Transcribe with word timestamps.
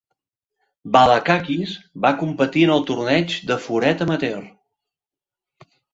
Balakakis 0.95 1.75
va 2.07 2.11
competir 2.23 2.63
en 2.69 2.73
el 2.77 2.81
torneig 2.89 3.35
de 3.53 3.59
floret 3.67 4.03
amateur. 4.07 4.45